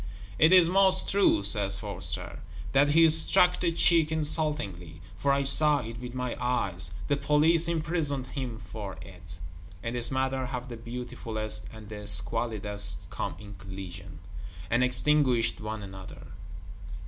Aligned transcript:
"It 0.39 0.51
is 0.51 0.67
most 0.67 1.11
true," 1.11 1.43
says 1.43 1.77
Forster, 1.77 2.39
"that 2.71 2.89
he 2.89 3.07
struck 3.11 3.59
the 3.59 3.71
cheek 3.71 4.11
insultingly; 4.11 4.99
for 5.19 5.31
I 5.31 5.43
saw 5.43 5.81
it 5.81 5.99
with 5.99 6.15
my 6.15 6.35
eyes; 6.41 6.91
the 7.07 7.15
Police 7.15 7.67
imprisoned 7.67 8.25
him 8.25 8.63
for 8.71 8.97
it." 9.03 9.37
In 9.83 9.93
this 9.93 10.09
manner 10.09 10.47
have 10.47 10.69
the 10.69 10.75
Beautifulest 10.77 11.67
and 11.71 11.87
the 11.89 12.07
Squalidest 12.07 13.11
come 13.11 13.35
in 13.37 13.53
collision, 13.59 14.17
and 14.71 14.83
extinguished 14.83 15.61
one 15.61 15.83
another. 15.83 16.25